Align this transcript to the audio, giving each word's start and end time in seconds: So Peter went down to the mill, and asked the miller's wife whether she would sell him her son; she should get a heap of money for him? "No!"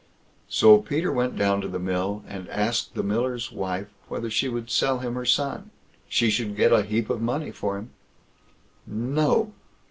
So 0.49 0.79
Peter 0.79 1.11
went 1.11 1.35
down 1.37 1.61
to 1.61 1.67
the 1.67 1.77
mill, 1.77 2.23
and 2.27 2.49
asked 2.49 2.95
the 2.95 3.03
miller's 3.03 3.51
wife 3.51 3.85
whether 4.07 4.31
she 4.31 4.49
would 4.49 4.71
sell 4.71 4.97
him 4.97 5.13
her 5.13 5.25
son; 5.25 5.69
she 6.09 6.31
should 6.31 6.55
get 6.57 6.73
a 6.73 6.81
heap 6.81 7.11
of 7.11 7.21
money 7.21 7.51
for 7.51 7.77
him? 7.77 7.91
"No!" 8.87 9.53